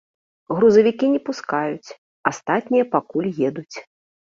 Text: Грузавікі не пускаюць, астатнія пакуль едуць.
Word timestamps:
Грузавікі 0.53 1.11
не 1.13 1.21
пускаюць, 1.29 1.95
астатнія 2.33 2.91
пакуль 2.99 3.33
едуць. 3.51 3.75